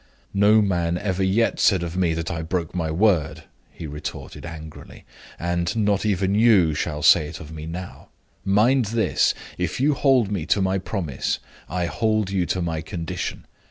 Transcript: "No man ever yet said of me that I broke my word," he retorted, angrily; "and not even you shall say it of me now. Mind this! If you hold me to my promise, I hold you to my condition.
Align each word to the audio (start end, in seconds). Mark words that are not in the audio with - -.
"No 0.33 0.63
man 0.63 0.97
ever 0.97 1.21
yet 1.21 1.59
said 1.59 1.83
of 1.83 1.95
me 1.95 2.15
that 2.15 2.31
I 2.31 2.41
broke 2.41 2.73
my 2.73 2.89
word," 2.89 3.43
he 3.69 3.85
retorted, 3.85 4.47
angrily; 4.47 5.05
"and 5.37 5.75
not 5.75 6.07
even 6.07 6.33
you 6.33 6.73
shall 6.73 7.03
say 7.03 7.27
it 7.27 7.39
of 7.39 7.51
me 7.51 7.67
now. 7.67 8.09
Mind 8.43 8.85
this! 8.85 9.35
If 9.59 9.79
you 9.79 9.93
hold 9.93 10.31
me 10.31 10.47
to 10.47 10.59
my 10.59 10.79
promise, 10.79 11.37
I 11.69 11.85
hold 11.85 12.31
you 12.31 12.47
to 12.47 12.63
my 12.63 12.81
condition. 12.81 13.45